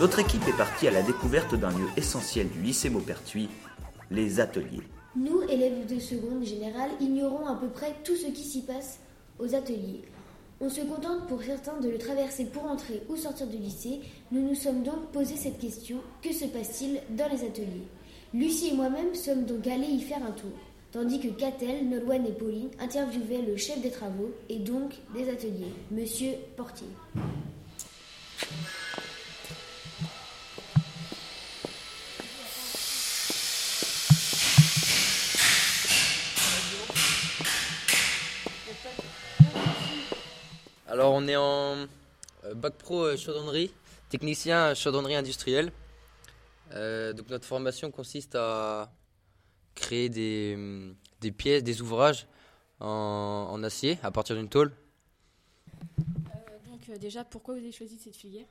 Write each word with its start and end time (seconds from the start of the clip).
Notre 0.00 0.18
équipe 0.18 0.48
est 0.48 0.56
partie 0.56 0.88
à 0.88 0.90
la 0.90 1.02
découverte 1.02 1.54
d'un 1.54 1.70
lieu 1.70 1.86
essentiel 1.96 2.48
du 2.48 2.62
lycée 2.62 2.88
Maupertuis, 2.88 3.48
les 4.10 4.40
ateliers. 4.40 4.82
Nous, 5.14 5.42
élèves 5.42 5.86
de 5.86 6.00
seconde 6.00 6.42
générale, 6.42 6.90
ignorons 7.00 7.46
à 7.46 7.54
peu 7.54 7.68
près 7.68 7.94
tout 8.02 8.16
ce 8.16 8.26
qui 8.26 8.42
s'y 8.42 8.62
passe 8.62 8.98
aux 9.38 9.54
ateliers. 9.54 10.02
On 10.60 10.70
se 10.70 10.80
contente 10.80 11.26
pour 11.28 11.42
certains 11.42 11.78
de 11.80 11.88
le 11.90 11.98
traverser 11.98 12.46
pour 12.46 12.64
entrer 12.64 13.02
ou 13.10 13.16
sortir 13.16 13.46
du 13.46 13.58
lycée. 13.58 14.00
Nous 14.32 14.40
nous 14.40 14.54
sommes 14.54 14.82
donc 14.82 15.10
posé 15.12 15.36
cette 15.36 15.58
question 15.58 15.98
que 16.22 16.32
se 16.32 16.46
passe-t-il 16.46 17.00
dans 17.16 17.28
les 17.28 17.44
ateliers? 17.44 17.86
Lucie 18.32 18.70
et 18.72 18.74
moi-même 18.74 19.14
sommes 19.14 19.44
donc 19.44 19.66
allés 19.66 19.86
y 19.86 20.00
faire 20.00 20.24
un 20.26 20.32
tour, 20.32 20.52
tandis 20.92 21.20
que 21.20 21.28
Catel, 21.28 21.88
Nolwenn 21.88 22.26
et 22.26 22.32
Pauline 22.32 22.70
interviewaient 22.80 23.42
le 23.46 23.56
chef 23.56 23.80
des 23.82 23.90
travaux 23.90 24.30
et 24.48 24.58
donc 24.58 24.94
des 25.14 25.28
ateliers, 25.28 25.74
Monsieur 25.90 26.32
Portier. 26.56 26.88
Alors 40.94 41.12
on 41.12 41.26
est 41.26 41.34
en 41.34 41.88
euh, 42.44 42.54
bac 42.54 42.74
pro 42.74 43.02
euh, 43.02 43.16
chaudronnerie, 43.16 43.72
technicien 44.10 44.74
chaudronnerie 44.74 45.16
industrielle. 45.16 45.72
Euh, 46.70 47.12
donc 47.12 47.28
notre 47.30 47.46
formation 47.46 47.90
consiste 47.90 48.36
à 48.36 48.92
créer 49.74 50.08
des, 50.08 50.56
des 51.20 51.32
pièces, 51.32 51.64
des 51.64 51.82
ouvrages 51.82 52.28
en, 52.78 53.48
en 53.50 53.64
acier 53.64 53.98
à 54.04 54.12
partir 54.12 54.36
d'une 54.36 54.48
tôle. 54.48 54.70
donc 56.64 56.88
euh, 56.88 56.96
déjà, 56.96 57.24
pourquoi 57.24 57.54
vous 57.54 57.60
avez 57.60 57.72
choisi 57.72 57.98
cette 57.98 58.14
filière? 58.14 58.46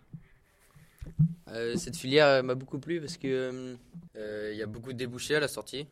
Euh, 1.47 1.77
cette 1.77 1.95
filière 1.95 2.27
euh, 2.27 2.41
m'a 2.41 2.55
beaucoup 2.55 2.79
plu 2.79 2.99
parce 2.99 3.15
que 3.15 3.51
hum, 3.51 3.77
euh, 4.17 4.49
il 4.51 4.57
y 4.57 4.63
a 4.63 4.67
beaucoup 4.67 4.91
de 4.91 4.97
débouchés 4.97 5.37
à 5.37 5.39
la 5.39 5.47
sortie, 5.47 5.87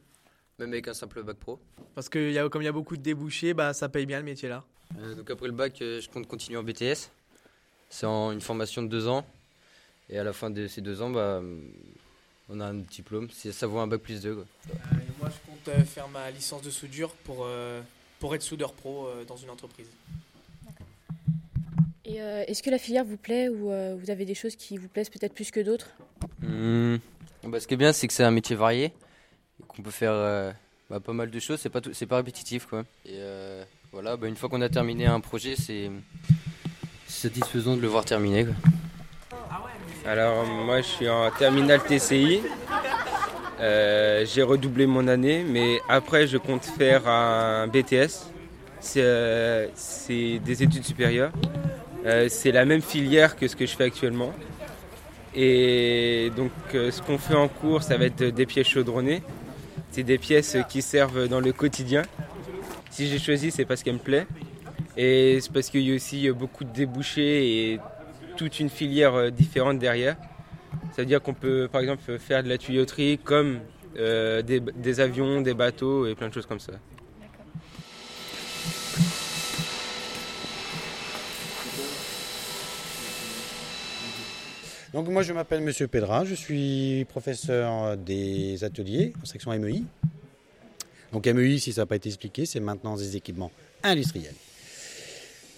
même 0.59 0.73
avec 0.73 0.89
un 0.89 0.93
simple 0.93 1.23
bac 1.23 1.37
pro. 1.37 1.61
Parce 1.95 2.09
que 2.09 2.19
y 2.29 2.37
a, 2.37 2.49
comme 2.49 2.61
il 2.61 2.65
y 2.65 2.67
a 2.67 2.73
beaucoup 2.73 2.97
de 2.97 3.01
débouchés, 3.01 3.53
bah, 3.53 3.71
ça 3.71 3.87
paye 3.87 4.05
bien 4.05 4.19
le 4.19 4.25
métier 4.25 4.49
là. 4.49 4.65
Euh, 5.01 5.15
donc 5.15 5.29
après 5.29 5.47
le 5.47 5.53
bac, 5.53 5.81
euh, 5.81 5.99
je 6.01 6.09
compte 6.09 6.27
continuer 6.27 6.57
en 6.57 6.63
BTS. 6.63 7.09
C'est 7.89 8.05
en 8.05 8.31
une 8.31 8.41
formation 8.41 8.81
de 8.83 8.87
deux 8.87 9.07
ans. 9.07 9.25
Et 10.09 10.17
à 10.17 10.23
la 10.23 10.33
fin 10.33 10.49
de 10.49 10.67
ces 10.67 10.81
deux 10.81 11.01
ans, 11.01 11.09
bah, 11.09 11.41
on 12.49 12.59
a 12.59 12.65
un 12.65 12.73
diplôme. 12.75 13.29
Ça 13.31 13.67
vaut 13.67 13.79
un 13.79 13.87
bac 13.87 14.01
plus 14.01 14.21
2. 14.21 14.35
Quoi. 14.35 14.45
moi, 15.19 15.29
je 15.29 15.49
compte 15.51 15.67
euh, 15.69 15.83
faire 15.83 16.07
ma 16.09 16.29
licence 16.31 16.61
de 16.61 16.69
soudure 16.69 17.11
pour, 17.23 17.43
euh, 17.45 17.81
pour 18.19 18.35
être 18.35 18.41
soudeur 18.41 18.73
pro 18.73 19.07
euh, 19.07 19.23
dans 19.25 19.37
une 19.37 19.49
entreprise. 19.49 19.87
Et 22.05 22.21
euh, 22.21 22.43
est-ce 22.47 22.61
que 22.61 22.69
la 22.69 22.77
filière 22.77 23.05
vous 23.05 23.15
plaît 23.17 23.47
ou 23.47 23.71
euh, 23.71 23.95
vous 23.97 24.09
avez 24.09 24.25
des 24.25 24.33
choses 24.35 24.55
qui 24.55 24.77
vous 24.77 24.87
plaisent 24.89 25.09
peut-être 25.09 25.33
plus 25.33 25.49
que 25.51 25.59
d'autres? 25.61 25.87
Hum, 26.43 26.99
bah, 27.43 27.59
ce 27.59 27.67
qui 27.67 27.73
est 27.75 27.77
bien, 27.77 27.93
c'est 27.93 28.07
que 28.07 28.13
c'est 28.13 28.23
un 28.23 28.31
métier 28.31 28.55
varié. 28.55 28.85
et 28.85 29.63
Qu'on 29.67 29.81
peut 29.81 29.91
faire 29.91 30.11
euh, 30.11 30.51
bah, 30.89 30.99
pas 30.99 31.13
mal 31.13 31.29
de 31.31 31.39
choses. 31.39 31.59
C'est 31.61 31.69
pas, 31.69 31.79
tout- 31.79 31.91
pas 32.07 32.17
répétitif. 32.17 32.65
Quoi. 32.65 32.81
Et 33.05 33.11
euh, 33.15 33.63
voilà, 33.91 34.15
bah, 34.15 34.27
une 34.27 34.37
fois 34.37 34.47
qu'on 34.47 34.61
a 34.61 34.69
terminé 34.69 35.05
un 35.05 35.19
projet, 35.19 35.55
c'est 35.57 35.91
satisfaisant 37.07 37.75
de 37.75 37.81
le 37.81 37.87
voir 37.89 38.05
terminé. 38.05 38.47
Alors 40.05 40.45
moi 40.45 40.77
je 40.77 40.87
suis 40.87 41.09
en 41.09 41.29
terminale 41.31 41.81
TCI. 41.83 42.41
Euh, 43.59 44.25
j'ai 44.25 44.43
redoublé 44.43 44.85
mon 44.85 45.07
année, 45.07 45.43
mais 45.47 45.81
après 45.89 46.25
je 46.25 46.37
compte 46.37 46.63
faire 46.63 47.07
un 47.07 47.67
BTS. 47.67 48.31
C'est 48.79 49.01
euh, 49.01 49.67
c'est 49.75 50.39
des 50.39 50.63
études 50.63 50.85
supérieures. 50.85 51.31
Euh, 52.05 52.27
c'est 52.29 52.51
la 52.51 52.63
même 52.63 52.81
filière 52.81 53.35
que 53.35 53.47
ce 53.47 53.55
que 53.57 53.65
je 53.65 53.75
fais 53.75 53.83
actuellement. 53.83 54.33
Et 55.35 56.31
donc 56.37 56.51
ce 56.73 57.01
qu'on 57.01 57.17
fait 57.17 57.35
en 57.35 57.49
cours, 57.49 57.83
ça 57.83 57.97
va 57.97 58.05
être 58.05 58.23
des 58.23 58.45
pièces 58.45 58.67
chaudronnées. 58.67 59.21
C'est 59.91 60.03
des 60.03 60.17
pièces 60.17 60.55
qui 60.69 60.81
servent 60.81 61.27
dans 61.27 61.41
le 61.41 61.51
quotidien. 61.51 62.03
Si 62.91 63.07
j'ai 63.07 63.19
choisi, 63.19 63.51
c'est 63.51 63.65
parce 63.65 63.83
qu'elle 63.83 63.93
me 63.95 63.99
plaît. 63.99 64.27
Et 64.97 65.39
c'est 65.41 65.51
parce 65.51 65.69
qu'il 65.69 65.81
y 65.81 65.91
a 65.91 65.95
aussi 65.95 66.29
beaucoup 66.31 66.65
de 66.65 66.71
débouchés 66.71 67.71
et 67.71 67.79
toute 68.35 68.59
une 68.59 68.69
filière 68.69 69.15
euh, 69.15 69.29
différente 69.29 69.79
derrière. 69.79 70.17
Ça 70.91 71.01
veut 71.01 71.05
dire 71.05 71.21
qu'on 71.21 71.33
peut 71.33 71.69
par 71.71 71.79
exemple 71.79 72.19
faire 72.19 72.43
de 72.43 72.49
la 72.49 72.57
tuyauterie 72.57 73.17
comme 73.17 73.61
euh, 73.97 74.41
des, 74.41 74.59
des 74.59 74.99
avions, 74.99 75.41
des 75.41 75.53
bateaux 75.53 76.05
et 76.05 76.15
plein 76.15 76.27
de 76.27 76.33
choses 76.33 76.45
comme 76.45 76.59
ça. 76.59 76.73
Donc 84.93 85.07
moi 85.07 85.23
je 85.23 85.31
m'appelle 85.31 85.61
Monsieur 85.61 85.87
Pedra, 85.87 86.25
je 86.25 86.35
suis 86.35 87.05
professeur 87.05 87.95
des 87.95 88.65
ateliers 88.65 89.13
en 89.21 89.25
section 89.25 89.57
MEI. 89.57 89.83
Donc 91.11 91.27
MEI, 91.27 91.59
si 91.59 91.73
ça 91.73 91.81
n'a 91.81 91.85
pas 91.85 91.95
été 91.95 92.09
expliqué, 92.09 92.45
c'est 92.45 92.59
maintenance 92.59 92.99
des 92.99 93.17
équipements 93.17 93.51
industriels. 93.83 94.35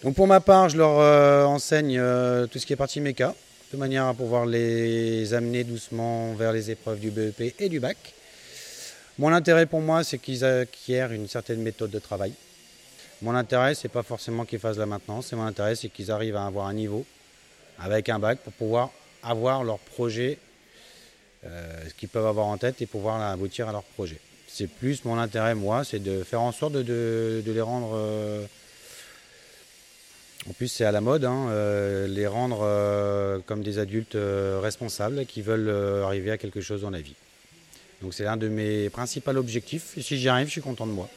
Donc 0.04 0.16
pour 0.16 0.28
ma 0.28 0.40
part, 0.40 0.70
je 0.70 0.78
leur 0.78 1.00
euh, 1.00 1.46
enseigne 1.46 1.98
euh, 1.98 2.48
tout 2.48 2.60
ce 2.60 2.66
qui 2.66 2.74
est 2.74 2.78
partie 2.78 3.00
méca, 3.00 3.34
de 3.72 3.78
manière 3.78 4.06
à 4.06 4.14
pouvoir 4.14 4.46
les 4.46 5.34
amener 5.34 5.64
doucement 5.64 6.34
vers 6.34 6.52
les 6.52 6.72
épreuves 6.72 7.00
du 7.00 7.10
BEP 7.10 7.56
et 7.60 7.70
du 7.70 7.80
bac. 7.80 7.98
Mon 9.18 9.32
intérêt 9.32 9.66
pour 9.66 9.80
moi, 9.80 10.04
c'est 10.04 10.18
qu'ils 10.18 10.44
acquièrent 10.44 11.12
une 11.12 11.28
certaine 11.28 11.62
méthode 11.62 11.92
de 11.92 12.00
travail. 12.00 12.34
Mon 13.22 13.36
intérêt, 13.36 13.76
c'est 13.76 13.90
pas 13.90 14.04
forcément 14.04 14.44
qu'ils 14.44 14.60
fassent 14.60 14.78
la 14.78 14.86
maintenance, 14.86 15.32
et 15.32 15.36
mon 15.36 15.46
intérêt, 15.46 15.76
c'est 15.76 15.90
qu'ils 15.90 16.12
arrivent 16.12 16.36
à 16.36 16.46
avoir 16.46 16.68
un 16.68 16.74
niveau 16.74 17.06
avec 17.80 18.10
un 18.10 18.20
bac 18.20 18.40
pour 18.40 18.54
pouvoir 18.54 18.92
avoir 19.22 19.64
leur 19.64 19.80
projet, 19.80 20.38
euh, 21.46 21.88
ce 21.88 21.94
qu'ils 21.94 22.10
peuvent 22.10 22.26
avoir 22.26 22.48
en 22.48 22.58
tête 22.58 22.82
et 22.82 22.86
pouvoir 22.86 23.22
aboutir 23.22 23.70
à 23.70 23.72
leur 23.72 23.84
projet. 23.84 24.20
C'est 24.56 24.68
plus 24.68 25.04
mon 25.04 25.18
intérêt, 25.18 25.56
moi, 25.56 25.84
c'est 25.84 25.98
de 25.98 26.22
faire 26.22 26.42
en 26.42 26.52
sorte 26.52 26.74
de, 26.74 27.42
les 27.44 27.62
rendre. 27.62 27.94
euh, 27.96 28.46
en 30.48 30.54
plus, 30.54 30.68
c'est 30.68 30.86
à 30.86 30.92
la 30.92 31.02
mode, 31.02 31.26
hein, 31.26 31.48
euh, 31.50 32.06
les 32.06 32.28
rendre 32.28 32.60
euh, 32.62 33.40
comme 33.48 33.64
des 33.64 33.80
adultes 33.80 34.16
responsables 34.16 35.26
qui 35.26 35.42
veulent 35.42 36.04
arriver 36.04 36.30
à 36.30 36.38
quelque 36.38 36.62
chose 36.62 36.82
dans 36.82 36.92
la 36.92 37.02
vie. 37.02 37.16
Donc, 38.04 38.14
c'est 38.14 38.26
l'un 38.26 38.38
de 38.38 38.48
mes 38.48 38.92
principaux 38.92 39.32
objectifs. 39.32 39.96
Si 40.00 40.20
j'y 40.20 40.30
arrive, 40.30 40.46
je 40.46 40.52
suis 40.52 40.62
content 40.62 40.86
de 40.86 40.92
moi. 40.92 41.10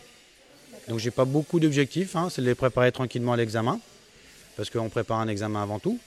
Donc, 0.88 0.98
j'ai 0.98 1.10
pas 1.10 1.26
beaucoup 1.26 1.60
d'objectifs, 1.60 2.16
hein, 2.16 2.28
c'est 2.30 2.40
de 2.40 2.46
les 2.46 2.54
préparer 2.54 2.90
tranquillement 2.90 3.34
à 3.34 3.36
l'examen, 3.36 3.78
parce 4.56 4.70
qu'on 4.70 4.88
prépare 4.88 5.20
un 5.20 5.28
examen 5.28 5.62
avant 5.62 5.78
tout. 5.78 5.98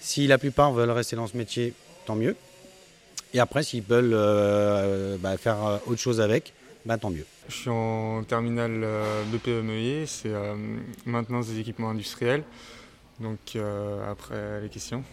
Si 0.00 0.26
la 0.26 0.38
plupart 0.38 0.72
veulent 0.72 0.92
rester 0.92 1.14
dans 1.14 1.26
ce 1.26 1.36
métier, 1.36 1.74
tant 2.06 2.16
mieux. 2.16 2.36
Et 3.34 3.38
après, 3.38 3.64
s'ils 3.64 3.82
veulent 3.82 5.18
bah, 5.18 5.36
faire 5.36 5.80
autre 5.86 6.00
chose 6.00 6.22
avec, 6.22 6.54
bah, 6.84 6.98
tant 6.98 7.10
mieux. 7.10 7.26
Je 7.48 7.54
suis 7.54 7.70
en 7.70 8.22
terminale 8.24 8.80
euh, 8.82 9.24
de 9.32 9.38
PMEI, 9.38 10.06
c'est 10.06 10.32
euh, 10.32 10.54
maintenance 11.06 11.48
des 11.48 11.58
équipements 11.60 11.90
industriels. 11.90 12.44
Donc 13.20 13.38
euh, 13.54 14.10
après 14.10 14.60
les 14.62 14.68
questions. 14.68 15.04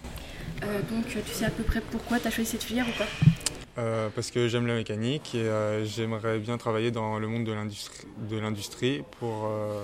Euh, 0.64 0.80
Donc 0.90 1.08
tu 1.08 1.20
sais 1.34 1.46
à 1.46 1.50
peu 1.50 1.64
près 1.64 1.82
pourquoi 1.82 2.20
tu 2.20 2.28
as 2.28 2.32
choisi 2.32 2.52
cette 2.52 2.64
filière 2.64 2.86
ou 2.88 2.98
pas? 2.98 3.08
Euh, 3.80 4.10
parce 4.16 4.32
que 4.32 4.48
j'aime 4.48 4.66
la 4.66 4.76
mécanique 4.76 5.36
et 5.36 5.40
euh, 5.40 5.86
j'aimerais 5.86 6.40
bien 6.40 6.58
travailler 6.58 6.90
dans 6.90 7.20
le 7.20 7.28
monde 7.28 7.44
de 7.44 7.52
l'industrie, 7.52 8.08
de 8.30 8.38
l'industrie 8.38 9.04
pour, 9.20 9.46
euh, 9.46 9.84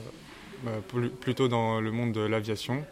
bah, 0.64 0.72
pl- 0.92 1.10
plutôt 1.12 1.48
dans 1.48 1.82
le 1.82 1.92
monde 1.92 2.12
de 2.14 2.22
l'aviation. 2.22 2.84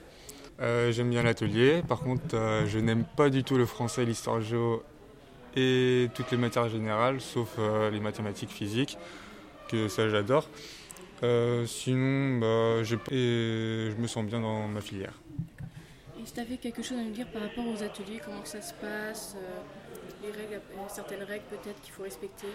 Euh, 0.61 0.91
j'aime 0.91 1.09
bien 1.09 1.23
l'atelier, 1.23 1.81
par 1.87 2.01
contre 2.01 2.35
euh, 2.35 2.67
je 2.67 2.77
n'aime 2.77 3.03
pas 3.15 3.29
du 3.29 3.43
tout 3.43 3.57
le 3.57 3.65
français, 3.65 4.05
l'histoire 4.05 4.41
géo 4.41 4.83
et 5.55 6.09
toutes 6.13 6.31
les 6.31 6.37
matières 6.37 6.69
générales, 6.69 7.21
sauf 7.21 7.55
euh, 7.59 7.89
les 7.89 7.99
mathématiques 7.99 8.51
physiques, 8.51 8.97
que 9.67 9.87
ça 9.87 10.09
j'adore. 10.09 10.49
Euh, 11.23 11.65
sinon, 11.65 12.39
bah, 12.39 12.83
je, 12.83 12.95
et 13.11 13.91
je 13.91 13.95
me 14.01 14.07
sens 14.07 14.25
bien 14.25 14.39
dans 14.39 14.67
ma 14.67 14.81
filière. 14.81 15.13
Et 16.19 16.25
si 16.25 16.33
tu 16.33 16.39
avais 16.39 16.57
quelque 16.57 16.81
chose 16.81 16.97
à 16.97 17.03
nous 17.03 17.11
dire 17.11 17.27
par 17.27 17.41
rapport 17.41 17.65
aux 17.67 17.83
ateliers, 17.83 18.19
comment 18.23 18.43
ça 18.43 18.61
se 18.61 18.73
passe, 18.73 19.35
euh, 19.37 20.23
les 20.23 20.31
règles, 20.31 20.61
certaines 20.87 21.23
règles 21.23 21.45
peut-être 21.49 21.79
qu'il 21.81 21.93
faut 21.93 22.03
respecter? 22.03 22.47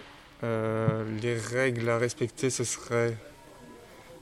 Euh, 0.43 1.03
les 1.21 1.35
règles 1.35 1.89
à 1.89 1.97
respecter, 1.97 2.49
ce 2.49 2.63
serait, 2.63 3.17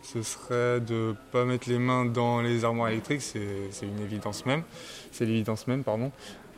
ce 0.01 0.21
serait 0.21 0.79
de 0.79 1.09
ne 1.09 1.15
pas 1.31 1.43
mettre 1.43 1.67
les 1.67 1.79
mains 1.79 2.05
dans 2.05 2.41
les 2.41 2.63
armoires 2.63 2.89
électriques, 2.89 3.21
c'est 3.21 3.71
c'est 3.71 3.85
une 3.85 3.99
évidence 3.99 4.45
même. 4.45 4.63
C'est 5.11 5.25
l'évidence 5.25 5.67
même, 5.67 5.83
pardon. 5.83 6.11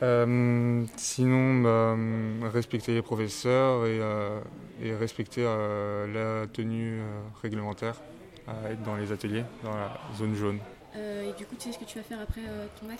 Euh, 0.03 0.85
sinon, 0.95 1.61
bah, 1.61 2.49
respecter 2.49 2.93
les 2.93 3.01
professeurs 3.01 3.85
et, 3.87 3.99
euh, 3.99 4.39
et 4.83 4.93
respecter 4.95 5.43
euh, 5.45 6.41
la 6.41 6.47
tenue 6.47 6.99
euh, 6.99 7.03
réglementaire 7.41 7.95
à 8.47 8.71
être 8.71 8.83
dans 8.83 8.95
les 8.95 9.11
ateliers, 9.11 9.43
dans 9.63 9.75
la 9.75 9.89
zone 10.15 10.35
jaune. 10.35 10.59
Euh, 10.95 11.23
Et 11.29 11.33
du 11.37 11.45
coup, 11.45 11.55
tu 11.55 11.63
sais 11.65 11.71
ce 11.73 11.79
que 11.79 11.85
tu 11.89 11.97
vas 11.97 12.03
faire 12.03 12.19
après 12.21 12.41
euh, 12.47 12.67
ton 12.79 12.87
bac? 12.87 12.99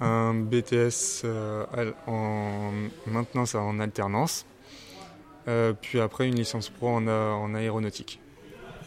Un 0.00 0.32
BTS 0.34 1.22
euh, 1.24 1.92
en 2.06 2.72
maintenance 3.04 3.54
en 3.54 3.78
alternance, 3.80 4.46
euh, 5.46 5.74
puis 5.74 6.00
après 6.00 6.26
une 6.26 6.36
licence 6.36 6.70
pro 6.70 6.88
en, 6.88 7.06
a- 7.06 7.12
en 7.34 7.54
aéronautique. 7.54 8.18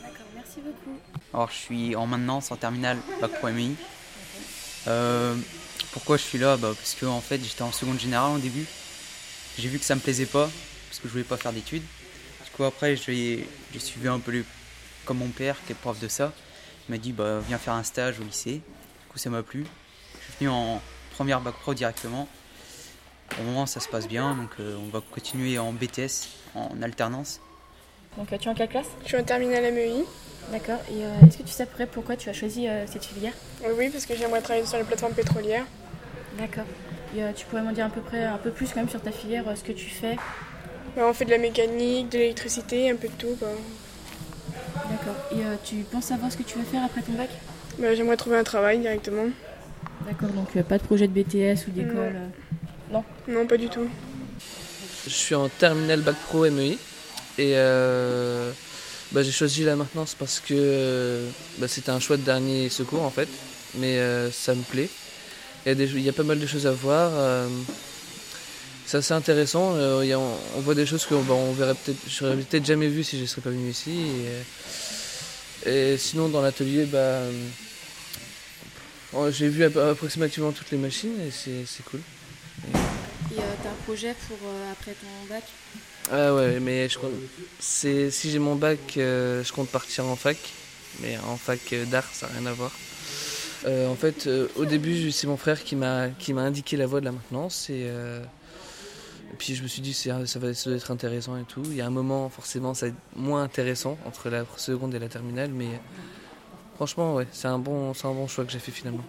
D'accord, 0.01 0.25
merci 0.35 0.59
beaucoup. 0.61 0.97
Alors, 1.35 1.49
je 1.51 1.55
suis 1.55 1.95
en 1.95 2.07
maintenance 2.07 2.51
en 2.51 2.55
terminale 2.55 2.97
Bac 3.21 3.31
Pro 3.39 3.49
MI. 3.49 3.75
Pourquoi 5.91 6.17
je 6.17 6.23
suis 6.23 6.37
là 6.37 6.57
bah, 6.57 6.73
Parce 6.75 6.95
que 6.95 7.05
en 7.05 7.21
fait, 7.21 7.43
j'étais 7.43 7.61
en 7.61 7.71
seconde 7.71 7.99
générale 7.99 8.35
au 8.35 8.39
début. 8.39 8.65
J'ai 9.57 9.69
vu 9.69 9.79
que 9.79 9.85
ça 9.85 9.95
me 9.95 9.99
plaisait 9.99 10.25
pas, 10.25 10.49
parce 10.89 10.99
que 10.99 11.07
je 11.07 11.11
voulais 11.11 11.23
pas 11.23 11.37
faire 11.37 11.53
d'études. 11.53 11.83
Du 12.45 12.51
coup, 12.51 12.63
après, 12.63 12.95
j'ai 12.95 13.45
suivi 13.77 14.07
un 14.07 14.19
peu 14.19 14.43
comme 15.05 15.17
mon 15.17 15.29
père, 15.29 15.57
qui 15.65 15.73
est 15.73 15.75
prof 15.75 15.99
de 15.99 16.07
ça. 16.07 16.33
Il 16.87 16.91
m'a 16.91 16.97
dit 16.97 17.11
bah, 17.11 17.39
Viens 17.47 17.57
faire 17.57 17.73
un 17.73 17.83
stage 17.83 18.19
au 18.19 18.23
lycée. 18.23 18.55
Du 18.55 19.07
coup, 19.09 19.17
ça 19.17 19.29
m'a 19.29 19.43
plu. 19.43 19.65
Je 20.19 20.23
suis 20.25 20.33
venu 20.39 20.49
en 20.49 20.81
première 21.11 21.41
bac 21.41 21.55
pro 21.55 21.73
directement. 21.73 22.27
Au 23.39 23.43
moment, 23.43 23.65
ça 23.65 23.79
se 23.79 23.87
passe 23.87 24.07
bien, 24.07 24.35
donc 24.35 24.51
euh, 24.59 24.77
on 24.77 24.89
va 24.89 25.01
continuer 25.01 25.57
en 25.57 25.73
BTS, 25.73 26.29
en 26.55 26.81
alternance. 26.81 27.39
Donc, 28.17 28.27
tu 28.27 28.35
es 28.35 28.47
en 28.47 28.53
quelle 28.53 28.69
classe? 28.69 28.89
Je 29.03 29.07
suis 29.07 29.17
en 29.17 29.23
terminale 29.23 29.73
MEI. 29.73 30.05
D'accord. 30.51 30.79
Et 30.89 31.03
euh, 31.03 31.27
est-ce 31.27 31.37
que 31.37 31.43
tu 31.43 31.49
sais 31.51 31.63
après 31.63 31.85
pourquoi 31.87 32.15
tu 32.15 32.29
as 32.29 32.33
choisi 32.33 32.67
euh, 32.67 32.85
cette 32.87 33.05
filière? 33.05 33.33
Oui, 33.77 33.89
parce 33.89 34.05
que 34.05 34.15
j'aimerais 34.15 34.41
travailler 34.41 34.65
sur 34.65 34.77
les 34.77 34.83
plateformes 34.83 35.13
pétrolières. 35.13 35.65
D'accord. 36.37 36.65
Et 37.15 37.21
tu 37.35 37.45
pourrais 37.45 37.61
m'en 37.61 37.71
dire 37.71 37.85
un 37.85 37.89
peu, 37.91 38.01
près, 38.01 38.23
un 38.23 38.37
peu 38.37 38.49
plus 38.49 38.69
quand 38.69 38.77
même 38.77 38.89
sur 38.89 39.01
ta 39.01 39.11
filière, 39.11 39.43
ce 39.55 39.63
que 39.63 39.71
tu 39.71 39.87
fais? 39.89 40.15
Bah, 40.95 41.03
On 41.07 41.13
fait 41.13 41.25
de 41.25 41.29
la 41.29 41.37
mécanique, 41.37 42.09
de 42.09 42.17
l'électricité, 42.17 42.89
un 42.89 42.95
peu 42.95 43.07
de 43.07 43.13
tout. 43.13 43.37
D'accord. 43.39 45.15
Et 45.31 45.43
tu 45.63 45.75
penses 45.91 46.05
savoir 46.05 46.31
ce 46.31 46.37
que 46.37 46.43
tu 46.43 46.57
vas 46.57 46.63
faire 46.63 46.83
après 46.83 47.01
ton 47.03 47.11
bac? 47.11 47.29
Bah, 47.77 47.93
J'aimerais 47.93 48.17
trouver 48.17 48.37
un 48.37 48.43
travail 48.43 48.79
directement. 48.79 49.25
D'accord, 50.07 50.29
donc 50.29 50.59
pas 50.63 50.79
de 50.79 50.83
projet 50.83 51.07
de 51.07 51.13
BTS 51.13 51.67
ou 51.67 51.71
d'école 51.71 52.15
non. 52.93 53.03
Non, 53.27 53.47
pas 53.47 53.57
du 53.57 53.69
tout. 53.69 53.87
Je 55.05 55.09
suis 55.13 55.35
en 55.35 55.49
terminale 55.49 56.01
bac 56.01 56.15
pro 56.27 56.49
MEI 56.49 56.77
et 57.37 57.53
euh, 57.57 58.51
bah, 59.13 59.23
j'ai 59.23 59.31
choisi 59.31 59.63
la 59.63 59.75
maintenance 59.75 60.15
parce 60.17 60.39
que 60.39 61.25
bah, 61.57 61.67
c'était 61.67 61.91
un 61.91 61.99
choix 61.99 62.17
de 62.17 62.23
dernier 62.23 62.69
secours 62.69 63.03
en 63.03 63.09
fait, 63.09 63.29
mais 63.75 63.97
euh, 63.97 64.31
ça 64.31 64.55
me 64.55 64.63
plaît. 64.63 64.89
Il 65.65 66.01
y, 66.01 66.09
a 66.09 66.13
pas 66.13 66.23
mal 66.23 66.39
de 66.39 66.45
choses 66.45 66.67
à 66.67 66.71
voir. 66.71 67.11
Euh, 67.13 67.47
c'est 68.85 68.97
assez 68.97 69.13
intéressant. 69.13 69.75
on, 69.75 70.59
voit 70.59 70.75
des 70.75 70.85
choses 70.85 71.05
que 71.05 71.15
bah, 71.15 71.33
on 71.33 71.53
verrait 71.53 71.75
peut-être, 71.75 72.65
jamais 72.65 72.89
vu 72.89 73.03
si 73.05 73.15
je 73.15 73.21
ne 73.21 73.27
serais 73.27 73.41
pas 73.41 73.49
venu 73.49 73.69
ici. 73.69 73.91
Et, 75.65 75.97
sinon 75.97 76.27
dans 76.27 76.41
l'atelier, 76.41 76.85
bah, 76.85 77.21
j'ai 79.29 79.47
vu 79.47 79.63
approximativement 79.63 80.51
toutes 80.51 80.71
les 80.71 80.77
machines 80.77 81.15
et 81.25 81.31
c'est 81.31 81.85
cool. 81.85 82.01
Et 83.35 83.39
euh, 83.39 83.41
t'as 83.63 83.69
un 83.69 83.83
projet 83.85 84.15
pour 84.27 84.37
euh, 84.45 84.71
après 84.71 84.93
ton 84.93 85.33
bac? 85.33 85.43
Ah 86.11 86.35
ouais, 86.35 86.59
mais 86.59 86.89
je 86.89 86.99
c'est 87.59 88.11
si 88.11 88.29
j'ai 88.29 88.39
mon 88.39 88.55
bac, 88.55 88.79
euh, 88.97 89.43
je 89.43 89.53
compte 89.53 89.69
partir 89.69 90.05
en 90.05 90.15
fac, 90.15 90.37
mais 91.01 91.17
en 91.27 91.37
fac 91.37 91.73
d'art, 91.89 92.07
ça 92.11 92.27
n'a 92.27 92.33
rien 92.39 92.45
à 92.47 92.53
voir. 92.53 92.71
en 93.65 93.95
fait, 93.95 94.29
au 94.55 94.65
début, 94.65 95.11
c'est 95.11 95.27
mon 95.27 95.37
frère 95.37 95.63
qui 95.63 95.75
m'a 95.75 96.11
indiqué 96.37 96.77
la 96.77 96.85
voie 96.85 96.99
de 96.99 97.05
la 97.05 97.11
maintenance 97.11 97.69
et, 97.69 97.89
puis 99.39 99.55
je 99.55 99.63
me 99.63 99.67
suis 99.67 99.81
dit 99.81 99.93
ça, 99.93 100.25
ça 100.27 100.37
va 100.39 100.49
être 100.49 100.91
intéressant 100.91 101.37
et 101.37 101.43
tout. 101.43 101.63
Il 101.65 101.75
y 101.75 101.81
a 101.81 101.87
un 101.87 101.89
moment, 101.89 102.29
forcément, 102.29 102.73
ça 102.73 102.85
va 102.85 102.91
être 102.91 102.99
moins 103.15 103.41
intéressant 103.43 103.97
entre 104.05 104.29
la 104.29 104.45
seconde 104.57 104.93
et 104.93 104.99
la 104.99 105.09
terminale, 105.09 105.51
mais 105.51 105.79
franchement, 106.75 107.15
ouais, 107.15 107.27
c'est 107.31 107.47
un 107.47 107.59
bon, 107.59 107.93
c'est 107.93 108.05
un 108.05 108.13
bon 108.13 108.27
choix 108.27 108.45
que 108.45 108.51
j'ai 108.51 108.59
fait 108.59 108.71
finalement. 108.71 109.03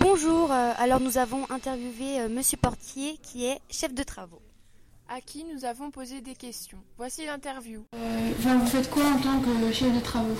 Bonjour, 0.00 0.52
euh, 0.52 0.72
alors 0.78 1.00
nous 1.00 1.18
avons 1.18 1.50
interviewé 1.50 2.20
euh, 2.20 2.28
Monsieur 2.28 2.56
Portier 2.56 3.18
qui 3.20 3.46
est 3.46 3.58
chef 3.68 3.92
de 3.92 4.02
travaux. 4.04 4.40
À 5.08 5.20
qui 5.20 5.44
nous 5.44 5.64
avons 5.64 5.90
posé 5.90 6.20
des 6.20 6.34
questions. 6.34 6.78
Voici 6.98 7.26
l'interview. 7.26 7.82
Euh, 7.96 8.30
vous 8.38 8.66
faites 8.66 8.90
quoi 8.90 9.02
en 9.04 9.18
tant 9.18 9.40
que 9.40 9.72
chef 9.72 9.92
de 9.92 10.00
travaux? 10.00 10.38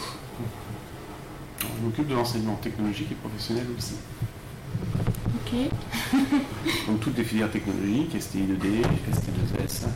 On 1.64 1.84
m'occupe 1.86 2.06
de 2.06 2.14
l'enseignement 2.14 2.54
technologique 2.56 3.10
et 3.10 3.14
professionnel 3.16 3.66
aussi. 3.76 3.94
Ok. 5.34 5.70
Donc 6.86 7.00
toutes 7.00 7.16
les 7.16 7.24
filières 7.24 7.50
technologiques, 7.50 8.14
STI2D, 8.14 8.82
ST2S, 9.10 9.86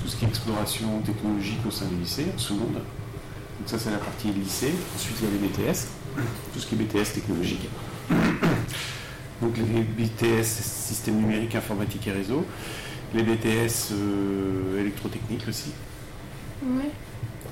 tout 0.00 0.08
ce 0.08 0.16
qui 0.16 0.24
est 0.24 0.28
exploration 0.28 1.00
technologique 1.02 1.60
au 1.66 1.70
sein 1.70 1.86
du 1.86 1.96
lycée, 1.96 2.26
en 2.34 2.38
seconde. 2.38 2.74
Donc 2.74 3.66
ça 3.66 3.78
c'est 3.78 3.90
la 3.90 3.98
partie 3.98 4.28
lycée. 4.28 4.72
Ensuite 4.94 5.16
il 5.20 5.24
y 5.24 5.28
a 5.28 5.32
les 5.32 5.48
BTS, 5.48 5.88
tout 6.54 6.60
ce 6.60 6.66
qui 6.66 6.74
est 6.74 6.78
BTS 6.78 7.12
technologique. 7.12 7.68
Donc 9.42 9.56
les 9.56 9.82
BTS, 9.82 10.44
système 10.44 11.16
numérique, 11.16 11.54
informatique 11.54 12.06
et 12.06 12.12
réseau. 12.12 12.44
Les 13.14 13.22
BTS 13.22 13.92
euh, 13.92 14.80
électrotechnique 14.80 15.46
aussi. 15.48 15.72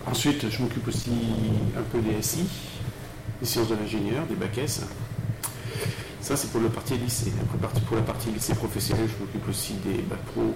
Ensuite, 0.06 0.50
je 0.50 0.62
m'occupe 0.62 0.86
aussi 0.88 1.10
un 1.76 1.82
peu 1.82 2.00
des 2.00 2.20
SI, 2.22 2.46
des 3.40 3.46
sciences 3.46 3.68
de 3.68 3.74
l'ingénieur, 3.74 4.26
des 4.26 4.34
bacs 4.34 4.58
S. 4.58 4.82
Ça, 6.20 6.36
c'est 6.36 6.50
pour 6.50 6.60
le 6.60 6.68
parti 6.68 6.94
lycée. 6.96 7.32
Après, 7.62 7.80
pour 7.80 7.96
la 7.96 8.02
partie 8.02 8.30
lycée 8.30 8.54
professionnel, 8.54 9.08
je 9.08 9.24
m'occupe 9.24 9.48
aussi 9.48 9.74
des 9.84 10.02
bacs 10.02 10.22
pro 10.32 10.54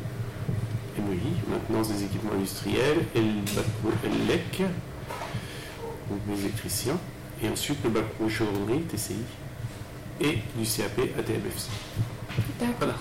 MEI, 0.99 1.19
maintenance 1.49 1.88
des 1.88 2.05
équipements 2.05 2.32
industriels, 2.35 3.06
et 3.14 3.20
le 3.20 3.41
bac 3.55 3.64
pro 3.81 3.91
ELEC, 4.05 4.62
donc 6.11 6.19
mes 6.29 6.41
électriciens. 6.41 6.99
Et 7.43 7.49
ensuite, 7.49 7.79
le 7.85 7.91
bac 7.91 8.05
pro 8.19 8.29
chaudronnerie, 8.29 8.82
TCI 8.82 9.14
et 10.20 10.38
du 10.56 10.64
CAP 10.64 10.99
ATMFC. 11.19 11.69
D'accord. 12.61 12.94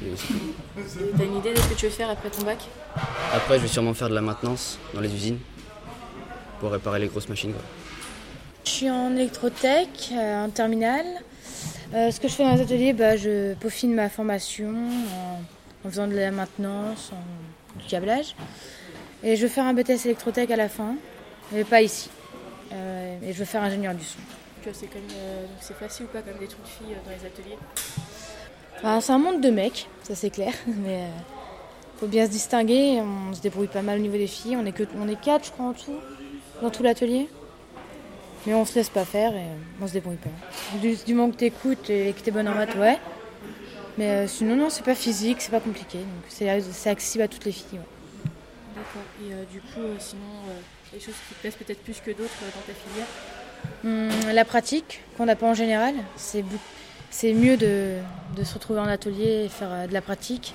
T'as 0.00 1.24
une 1.24 1.36
idée 1.36 1.52
de 1.52 1.58
ce 1.58 1.68
que 1.68 1.74
tu 1.74 1.86
veux 1.86 1.92
faire 1.92 2.10
après 2.10 2.30
ton 2.30 2.42
bac? 2.42 2.58
Après, 3.32 3.56
je 3.58 3.62
vais 3.62 3.68
sûrement 3.68 3.94
faire 3.94 4.08
de 4.08 4.14
la 4.14 4.20
maintenance 4.20 4.78
dans 4.92 5.00
les 5.00 5.12
usines 5.12 5.38
pour 6.60 6.70
réparer 6.70 6.98
les 6.98 7.06
grosses 7.06 7.28
machines. 7.28 7.54
Je 8.64 8.70
suis 8.70 8.90
en 8.90 9.14
électrotech, 9.14 10.10
euh, 10.12 10.46
en 10.46 10.50
terminale. 10.50 11.06
Euh, 11.94 12.10
ce 12.10 12.18
que 12.18 12.28
je 12.28 12.34
fais 12.34 12.44
dans 12.44 12.54
les 12.54 12.62
ateliers, 12.62 12.92
bah, 12.92 13.16
je 13.16 13.54
peaufine 13.54 13.94
ma 13.94 14.08
formation 14.08 14.74
en, 15.84 15.88
faisant 15.88 16.06
de 16.06 16.14
la 16.14 16.30
maintenance, 16.30 17.12
du 17.78 17.86
câblage. 17.86 18.34
Et 19.22 19.36
je 19.36 19.42
veux 19.42 19.48
faire 19.48 19.64
un 19.64 19.74
BTS 19.74 20.06
électrotech 20.06 20.50
à 20.50 20.56
la 20.56 20.68
fin, 20.68 20.96
mais 21.52 21.64
pas 21.64 21.82
ici. 21.82 22.10
Euh, 22.72 23.18
et 23.22 23.32
je 23.32 23.38
veux 23.38 23.44
faire 23.44 23.62
ingénieur 23.62 23.94
du 23.94 24.04
son. 24.04 24.18
C'est 25.60 25.76
facile 25.76 26.06
ou 26.06 26.08
pas 26.08 26.22
comme 26.22 26.38
des 26.38 26.46
trucs 26.46 26.62
de 26.62 26.68
filles 26.68 26.96
dans 27.04 27.10
les 27.10 27.26
ateliers? 27.26 27.58
Bah, 28.82 29.00
c'est 29.00 29.12
un 29.12 29.18
monde 29.18 29.40
de 29.40 29.50
mecs, 29.50 29.88
ça 30.02 30.14
c'est 30.14 30.30
clair, 30.30 30.52
mais 30.66 31.02
euh, 31.02 31.08
faut 31.98 32.06
bien 32.06 32.26
se 32.26 32.30
distinguer. 32.30 33.00
On 33.00 33.32
se 33.34 33.40
débrouille 33.40 33.66
pas 33.68 33.82
mal 33.82 33.98
au 33.98 34.02
niveau 34.02 34.16
des 34.16 34.26
filles. 34.26 34.56
On 34.56 34.66
est 34.66 34.72
que, 34.72 34.84
on 35.00 35.08
est 35.08 35.20
quatre, 35.20 35.46
je 35.46 35.50
crois, 35.52 35.66
en 35.66 35.72
tout, 35.72 35.94
dans 36.62 36.70
tout 36.70 36.82
l'atelier. 36.82 37.28
Mais 38.46 38.52
on 38.52 38.66
se 38.66 38.74
laisse 38.74 38.90
pas 38.90 39.06
faire 39.06 39.34
et 39.34 39.38
euh, 39.38 39.54
on 39.80 39.86
se 39.86 39.94
débrouille 39.94 40.16
pas. 40.16 40.78
Du, 40.78 40.94
du 40.96 41.14
moment 41.14 41.30
que 41.32 41.36
t'écoutes 41.36 41.88
et 41.88 42.12
que 42.12 42.20
t'es 42.20 42.30
bonne 42.30 42.46
en 42.48 42.54
maths, 42.54 42.74
ouais. 42.76 42.98
Mais 43.96 44.10
euh, 44.10 44.26
sinon, 44.26 44.56
non, 44.56 44.68
c'est 44.68 44.84
pas 44.84 44.94
physique, 44.94 45.40
c'est 45.40 45.50
pas 45.50 45.60
compliqué. 45.60 45.98
Donc 45.98 46.24
c'est 46.28 46.60
c'est 46.72 46.90
accessible 46.90 47.24
à 47.24 47.28
toutes 47.28 47.44
les 47.46 47.52
filles. 47.52 47.78
ouais. 47.78 48.30
D'accord. 48.76 49.02
Et 49.26 49.32
euh, 49.32 49.44
du 49.50 49.60
coup, 49.60 49.80
euh, 49.80 49.94
sinon, 49.98 50.20
euh, 50.50 50.60
les 50.92 51.00
choses 51.00 51.14
qui 51.28 51.34
te 51.34 51.40
plaisent 51.40 51.54
peut-être 51.54 51.82
plus 51.82 52.00
que 52.04 52.10
d'autres 52.10 52.34
euh, 52.42 52.50
dans 52.54 52.66
ta 52.66 52.74
filière? 52.74 53.06
Hum, 54.26 54.34
la 54.34 54.44
pratique, 54.44 55.00
qu'on 55.16 55.24
n'a 55.24 55.36
pas 55.36 55.46
en 55.46 55.54
général, 55.54 55.94
c'est 56.16 56.42
bou- 56.42 56.58
c'est 57.14 57.32
mieux 57.32 57.56
de, 57.56 58.00
se 58.42 58.54
retrouver 58.54 58.80
en 58.80 58.88
atelier 58.88 59.44
et 59.44 59.48
faire 59.48 59.70
euh, 59.70 59.86
de 59.86 59.92
la 59.92 60.02
pratique 60.02 60.52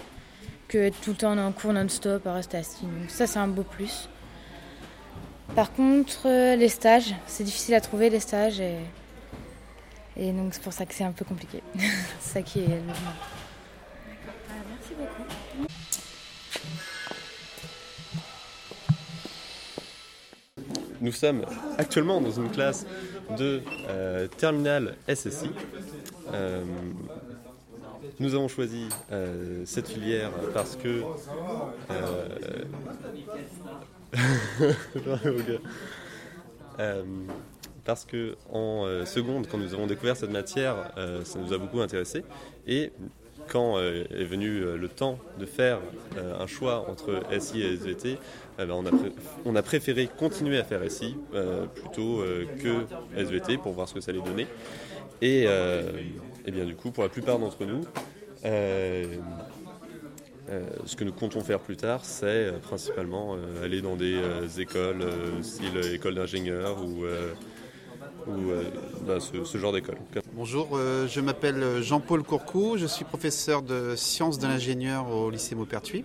que 0.68 0.78
être 0.78 1.00
tout 1.00 1.12
le 1.12 1.16
temps 1.16 1.38
en 1.38 1.54
cours 1.54 1.72
non-stop 1.72 2.28
à 2.28 2.34
rester 2.34 2.58
assis. 2.58 2.84
Donc 2.84 3.10
ça, 3.10 3.28
c'est 3.28 3.40
un 3.40 3.48
beau 3.48 3.64
plus. 3.64 4.10
Par 5.56 5.72
contre, 5.72 6.28
euh, 6.28 6.58
les 6.58 6.68
stages, 6.68 7.16
c'est 7.28 7.46
difficile 7.46 7.76
à 7.76 7.82
trouver 7.82 8.10
les 8.10 8.20
stages 8.20 8.60
et, 8.60 10.32
donc 10.34 10.54
c'est 10.54 10.62
pour 10.62 10.74
ça 10.74 10.86
que 10.86 10.94
c'est 10.94 11.06
un 11.06 11.14
peu 11.14 11.24
compliqué. 11.24 11.64
ça 12.20 12.42
qui 12.42 12.60
est 12.60 12.68
le 12.68 12.94
Nous 21.02 21.12
sommes 21.12 21.46
actuellement 21.78 22.20
dans 22.20 22.32
une 22.32 22.50
classe 22.50 22.86
de 23.38 23.62
euh, 23.90 24.28
terminale 24.28 24.96
SSI. 25.08 25.50
Euh, 26.34 26.64
nous 28.20 28.36
avons 28.36 28.48
choisi 28.48 28.88
euh, 29.12 29.64
cette 29.66 29.88
filière 29.88 30.32
parce 30.54 30.76
que. 30.76 31.04
euh, 36.80 37.04
parce 37.86 38.06
que 38.06 38.36
en 38.52 39.06
seconde, 39.06 39.48
quand 39.48 39.58
nous 39.58 39.74
avons 39.74 39.88
découvert 39.88 40.18
cette 40.18 40.32
matière, 40.32 40.92
ça 41.24 41.40
nous 41.40 41.54
a 41.54 41.58
beaucoup 41.58 41.82
intéressé. 41.82 42.24
Et 42.68 42.92
quand 43.50 43.78
euh, 43.78 44.06
est 44.12 44.24
venu 44.24 44.62
euh, 44.62 44.78
le 44.78 44.88
temps 44.88 45.20
de 45.40 45.46
faire 45.46 45.80
euh, 46.18 46.40
un 46.40 46.48
choix 46.48 46.90
entre 46.90 47.22
SI 47.40 47.62
et 47.62 47.74
SVT, 47.74 48.18
eh 48.60 48.66
ben, 48.66 48.84
on, 49.46 49.56
a 49.56 49.62
préféré 49.62 50.08
continuer 50.18 50.58
à 50.58 50.64
faire 50.64 50.82
SI 50.90 51.16
plutôt 51.76 52.24
que 52.62 52.86
SVT 53.16 53.58
pour 53.58 53.72
voir 53.72 53.88
ce 53.88 53.94
que 53.94 54.02
ça 54.02 54.12
allait 54.12 54.22
donner. 54.22 54.48
Et, 55.22 55.48
bien 56.52 56.66
du 56.66 56.76
coup, 56.76 56.92
pour 56.92 57.04
la 57.04 57.10
plupart 57.10 57.40
d'entre 57.40 57.64
nous, 57.64 57.86
ce 58.44 59.08
que 60.98 61.06
nous 61.06 61.14
comptons 61.14 61.40
faire 61.40 61.62
plus 61.62 61.78
tard, 61.78 62.04
c'est 62.04 62.52
principalement 62.64 63.38
aller 63.64 63.82
dans 63.82 63.96
des 63.96 64.20
écoles, 64.60 65.06
style 65.42 65.78
école 65.94 66.16
d'ingénieur 66.16 66.84
ou, 66.84 67.06
ou 68.28 68.50
euh, 68.50 68.64
bah, 69.06 69.18
ce, 69.20 69.58
genre 69.58 69.74
d'école. 69.74 69.98
Bonjour, 70.34 70.70
euh, 70.74 71.08
je 71.08 71.22
m'appelle 71.22 71.82
Jean-Paul 71.82 72.24
Courcou, 72.24 72.78
je 72.78 72.86
suis 72.86 73.06
professeur 73.06 73.62
de 73.62 73.96
sciences 73.96 74.40
de 74.40 74.48
l'ingénieur 74.48 75.10
au 75.12 75.30
lycée 75.30 75.56
Maupertuis. 75.56 76.04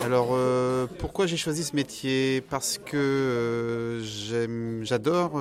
Alors 0.00 0.30
euh, 0.32 0.86
pourquoi 0.98 1.26
j'ai 1.26 1.36
choisi 1.36 1.62
ce 1.62 1.76
métier? 1.76 2.40
Parce 2.40 2.78
que 2.78 4.00
j'adore 4.82 5.40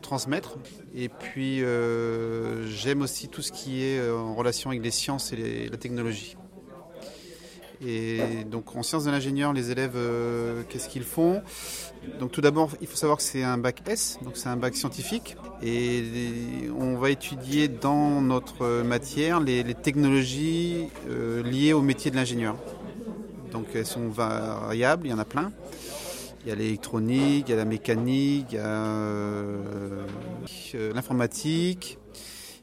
transmettre 0.00 0.56
et 0.94 1.08
puis 1.08 1.62
j'aime 2.68 3.02
aussi 3.02 3.28
tout 3.28 3.42
ce 3.42 3.52
qui 3.52 3.82
est 3.82 4.08
en 4.10 4.34
relation 4.34 4.70
avec 4.70 4.82
les 4.82 4.90
sciences 4.90 5.32
et 5.32 5.68
la 5.68 5.76
technologie. 5.76 6.36
Et 7.84 8.44
donc 8.50 8.74
en 8.74 8.82
sciences 8.82 9.04
de 9.04 9.10
l'ingénieur, 9.10 9.52
les 9.52 9.70
élèves, 9.70 9.96
euh, 9.96 10.62
qu'est-ce 10.68 10.88
qu'ils 10.88 11.04
font? 11.04 11.42
Donc 12.18 12.32
tout 12.32 12.40
d'abord, 12.40 12.70
il 12.80 12.86
faut 12.86 12.96
savoir 12.96 13.18
que 13.18 13.22
c'est 13.22 13.42
un 13.42 13.58
bac 13.58 13.82
S, 13.86 14.18
donc 14.22 14.36
c'est 14.36 14.48
un 14.48 14.56
bac 14.56 14.74
scientifique, 14.76 15.36
et 15.62 16.70
on 16.78 16.96
va 16.96 17.10
étudier 17.10 17.68
dans 17.68 18.22
notre 18.22 18.82
matière 18.82 19.40
les, 19.40 19.74
technologies 19.74 20.88
euh, 21.10 21.42
liées 21.42 21.72
au 21.72 21.82
métier 21.82 22.10
de 22.10 22.16
l'ingénieur. 22.16 22.56
Donc 23.52 23.66
elles 23.74 23.86
sont 23.86 24.08
variables, 24.08 25.06
il 25.06 25.10
y 25.10 25.14
en 25.14 25.18
a 25.18 25.24
plein. 25.24 25.52
Il 26.44 26.50
y 26.50 26.52
a 26.52 26.54
l'électronique, 26.54 27.46
il 27.48 27.50
y 27.50 27.54
a 27.54 27.56
la 27.56 27.64
mécanique, 27.64 28.46
il 28.50 28.54
y 28.54 28.58
a 28.58 28.66
euh, 28.66 30.06
euh, 30.76 30.92
l'informatique, 30.94 31.98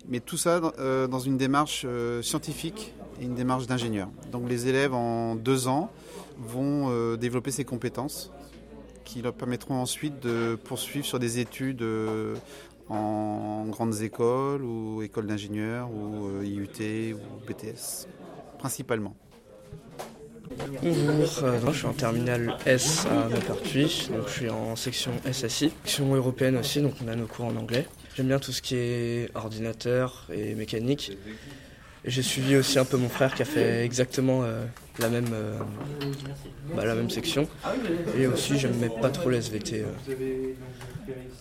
mais 0.07 0.19
tout 0.19 0.37
ça 0.37 0.61
euh, 0.79 1.07
dans 1.07 1.19
une 1.19 1.37
démarche 1.37 1.83
euh, 1.85 2.21
scientifique 2.21 2.93
et 3.19 3.25
une 3.25 3.35
démarche 3.35 3.67
d'ingénieur. 3.67 4.09
Donc 4.31 4.49
les 4.49 4.67
élèves 4.67 4.93
en 4.93 5.35
deux 5.35 5.67
ans 5.67 5.91
vont 6.37 6.89
euh, 6.89 7.17
développer 7.17 7.51
ces 7.51 7.65
compétences 7.65 8.31
qui 9.03 9.21
leur 9.21 9.33
permettront 9.33 9.75
ensuite 9.75 10.19
de 10.21 10.55
poursuivre 10.55 11.05
sur 11.05 11.19
des 11.19 11.39
études 11.39 11.81
euh, 11.81 12.35
en 12.89 13.65
grandes 13.69 14.01
écoles 14.01 14.63
ou 14.63 15.01
écoles 15.01 15.27
d'ingénieurs 15.27 15.89
ou 15.91 16.27
euh, 16.27 16.45
IUT 16.45 17.13
ou 17.15 17.47
BTS, 17.47 18.07
principalement. 18.59 19.15
Bonjour, 20.83 21.71
je 21.71 21.77
suis 21.77 21.87
en 21.87 21.93
terminale 21.93 22.57
S 22.65 23.05
à 23.07 23.27
Maupertuis, 23.27 24.09
donc 24.11 24.27
je 24.27 24.31
suis 24.31 24.49
en 24.49 24.75
section 24.75 25.11
SSI, 25.31 25.71
section 25.83 26.13
européenne 26.13 26.57
aussi, 26.57 26.81
donc 26.81 26.93
on 27.03 27.07
a 27.07 27.15
nos 27.15 27.25
cours 27.25 27.45
en 27.45 27.55
anglais. 27.55 27.87
J'aime 28.15 28.27
bien 28.27 28.39
tout 28.39 28.51
ce 28.51 28.61
qui 28.61 28.75
est 28.75 29.29
ordinateur 29.35 30.27
et 30.31 30.53
mécanique. 30.53 31.17
J'ai 32.05 32.21
suivi 32.21 32.57
aussi 32.57 32.79
un 32.79 32.85
peu 32.85 32.97
mon 32.97 33.07
frère 33.07 33.33
qui 33.33 33.43
a 33.43 33.45
fait 33.45 33.85
exactement 33.85 34.43
euh, 34.43 34.65
la, 34.99 35.07
même, 35.07 35.29
euh, 35.31 35.57
bah, 36.75 36.85
la 36.85 36.95
même 36.95 37.09
section. 37.09 37.47
Et 38.17 38.27
aussi, 38.27 38.59
j'aimais 38.59 38.89
pas 38.89 39.09
trop 39.09 39.29
les 39.29 39.37
SVT. 39.37 39.83
euh. 39.83 40.53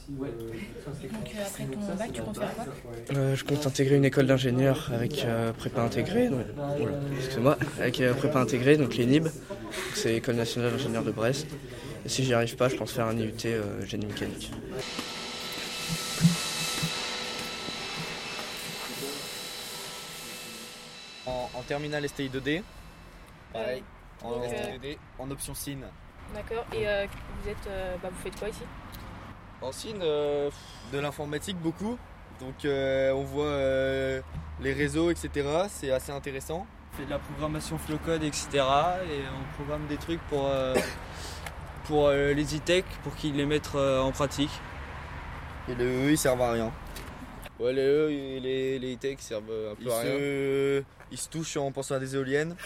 Donc 0.09 1.33
après 1.45 1.65
ton 1.65 1.95
bac, 1.99 2.13
tu 2.13 2.23
comptes 2.23 2.39
faire 2.39 2.55
quoi? 2.55 3.35
Je 3.35 3.45
compte 3.45 3.67
intégrer 3.67 3.97
une 3.97 4.05
école 4.05 4.27
d'ingénieur 4.27 4.91
avec 4.95 5.27
prépa 5.59 5.83
intégrée, 5.83 6.29
donc, 6.29 6.45
oula, 6.81 6.93
excusez-moi, 7.17 7.59
avec 7.81 8.03
prépa 8.19 8.41
intégrée, 8.41 8.77
donc 8.77 8.97
l'ENIB, 8.97 9.29
c'est 9.95 10.17
École 10.17 10.37
nationale 10.37 10.73
d'ingénieur 10.73 11.03
de 11.03 11.11
Brest. 11.11 11.47
Et 12.05 12.09
si 12.09 12.25
j'y 12.25 12.35
arrive 12.35 12.57
pas, 12.57 12.69
je 12.69 12.77
pense 12.77 12.93
faire 12.93 13.07
un 13.07 13.17
IUT 13.17 13.33
génie 13.87 14.07
mécanique. 14.07 14.51
En, 21.27 21.49
en 21.55 21.63
terminale 21.63 22.09
STI 22.09 22.29
2D. 22.29 22.63
Pareil. 23.53 23.83
En, 24.23 24.31
Donc, 24.31 24.45
STI 24.45 24.55
euh, 24.57 24.79
2D, 24.79 24.99
en 25.19 25.31
option 25.31 25.55
SIN. 25.55 25.79
D'accord. 26.35 26.65
Et 26.73 26.89
euh, 26.89 27.07
vous 27.43 27.49
êtes, 27.49 27.67
euh, 27.69 27.97
bah, 28.03 28.09
vous 28.11 28.23
faites 28.23 28.39
quoi 28.39 28.49
ici? 28.49 28.63
En 29.61 29.71
SIN, 29.73 30.01
euh, 30.01 30.51
de 30.93 30.99
l'informatique 30.99 31.59
beaucoup. 31.59 31.99
Donc 32.41 32.65
euh, 32.65 33.13
on 33.13 33.23
voit 33.23 33.45
euh, 33.45 34.21
les 34.61 34.73
réseaux, 34.73 35.11
etc. 35.11 35.47
C'est 35.69 35.93
assez 35.93 36.11
intéressant. 36.11 36.67
On 36.93 36.97
fait 36.97 37.05
de 37.05 37.11
la 37.11 37.19
programmation 37.19 37.79
flow-code, 37.79 38.25
etc. 38.25 38.49
Et 38.55 39.21
on 39.29 39.55
programme 39.55 39.87
des 39.87 39.97
trucs 39.97 40.21
pour, 40.23 40.47
euh, 40.49 40.75
pour 41.85 42.09
euh, 42.09 42.33
les 42.33 42.57
e-tech, 42.57 42.85
pour 43.05 43.15
qu'ils 43.15 43.37
les 43.37 43.47
mettent 43.47 43.71
euh, 43.77 44.01
en 44.01 44.11
pratique. 44.11 44.51
Et 45.69 45.75
les 45.77 45.85
E, 45.85 46.11
ils 46.11 46.19
servent 46.19 46.43
à 46.43 46.53
rien. 46.53 46.73
Ouais, 47.61 47.73
les 47.73 47.83
E 47.83 48.11
et 48.11 48.41
les, 48.41 48.79
les 48.79 48.95
e-tech 48.95 49.19
servent 49.21 49.45
un 49.45 49.75
peu 49.75 49.83
Ils 49.83 49.91
à 49.91 49.99
rien. 50.01 50.11
se, 50.13 50.83
ils 51.13 51.19
se 51.19 51.29
touchent 51.29 51.57
en 51.57 51.71
pensant 51.71 51.95
à 51.95 51.99
des 52.01 52.15
éoliennes. 52.17 52.57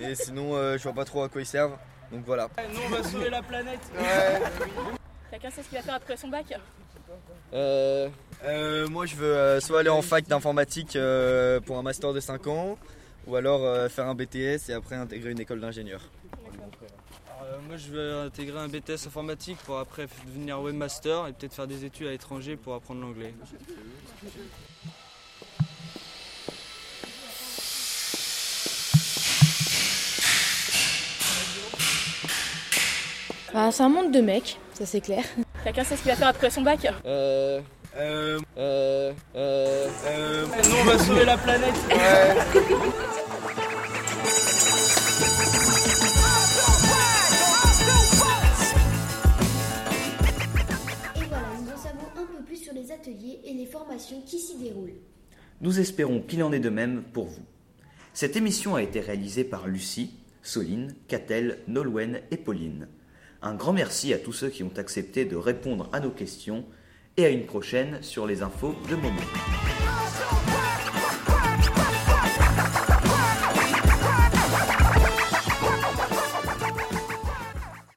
Et 0.00 0.14
sinon, 0.14 0.54
euh, 0.54 0.76
je 0.78 0.82
vois 0.84 0.92
pas 0.92 1.04
trop 1.04 1.22
à 1.24 1.28
quoi 1.28 1.40
ils 1.40 1.46
servent. 1.46 1.76
Donc 2.12 2.22
voilà. 2.26 2.48
Nous, 2.72 2.78
on 2.86 2.88
va 2.90 3.02
sauver 3.02 3.30
la 3.30 3.42
planète. 3.42 3.80
Quelqu'un 5.30 5.50
sait 5.50 5.62
ce 5.62 5.68
qu'il 5.68 5.78
va 5.78 5.82
faire 5.82 5.94
après 5.94 6.16
son 6.16 6.28
bac 6.28 6.54
Euh, 7.54 8.08
euh, 8.44 8.86
moi, 8.88 9.06
je 9.06 9.16
veux 9.16 9.34
euh, 9.34 9.60
soit 9.60 9.80
aller 9.80 9.88
en 9.88 10.02
fac 10.02 10.26
d'informatique 10.28 10.94
euh, 10.96 11.58
pour 11.60 11.78
un 11.78 11.82
master 11.82 12.12
de 12.12 12.20
5 12.20 12.46
ans, 12.48 12.78
ou 13.26 13.34
alors 13.36 13.64
euh, 13.64 13.88
faire 13.88 14.06
un 14.06 14.14
BTS 14.14 14.68
et 14.68 14.72
après 14.74 14.94
intégrer 14.96 15.30
une 15.30 15.40
école 15.40 15.60
d'ingénieur. 15.60 16.00
Euh, 17.72 17.76
moi, 17.76 17.76
je 17.78 17.90
vais 17.90 18.26
intégrer 18.26 18.58
un 18.58 18.68
BTS 18.68 19.06
informatique 19.06 19.58
pour 19.64 19.78
après 19.78 20.06
devenir 20.26 20.60
webmaster 20.60 21.26
et 21.26 21.32
peut-être 21.32 21.54
faire 21.54 21.66
des 21.66 21.84
études 21.84 22.06
à 22.06 22.10
l'étranger 22.10 22.56
pour 22.56 22.74
apprendre 22.74 23.00
l'anglais. 23.00 23.34
Bah, 33.52 33.70
c'est 33.70 33.82
un 33.82 33.88
monde 33.88 34.12
de 34.12 34.20
mecs, 34.20 34.58
ça 34.74 34.86
c'est 34.86 35.00
clair. 35.00 35.24
Quelqu'un 35.64 35.84
sait 35.84 35.96
ce 35.96 36.02
qu'il 36.02 36.10
va 36.10 36.16
faire 36.16 36.28
après 36.28 36.50
son 36.50 36.62
bac 36.62 36.86
Euh. 37.04 37.60
Euh. 37.96 38.40
Euh. 38.56 39.12
Euh. 39.36 39.88
Nous, 40.64 40.76
on 40.80 40.84
va 40.84 40.98
sauver 40.98 41.24
la 41.24 41.36
planète. 41.36 41.74
Et 41.90 43.31
ateliers 52.92 53.40
et 53.44 53.54
les 53.54 53.66
formations 53.66 54.22
qui 54.26 54.38
s'y 54.38 54.58
déroulent. 54.58 55.00
Nous 55.60 55.80
espérons 55.80 56.20
qu'il 56.20 56.42
en 56.42 56.52
est 56.52 56.60
de 56.60 56.70
même 56.70 57.02
pour 57.12 57.26
vous. 57.26 57.44
Cette 58.14 58.36
émission 58.36 58.74
a 58.74 58.82
été 58.82 59.00
réalisée 59.00 59.44
par 59.44 59.68
Lucie, 59.68 60.10
Soline, 60.42 60.94
Catel, 61.08 61.58
Nolwenn 61.68 62.20
et 62.30 62.36
Pauline. 62.36 62.88
Un 63.42 63.54
grand 63.54 63.72
merci 63.72 64.12
à 64.12 64.18
tous 64.18 64.32
ceux 64.32 64.50
qui 64.50 64.62
ont 64.62 64.76
accepté 64.76 65.24
de 65.24 65.36
répondre 65.36 65.88
à 65.92 66.00
nos 66.00 66.10
questions 66.10 66.64
et 67.16 67.24
à 67.24 67.30
une 67.30 67.46
prochaine 67.46 68.02
sur 68.02 68.26
les 68.26 68.42
infos 68.42 68.74
de 68.88 68.96
Momo. 68.96 69.20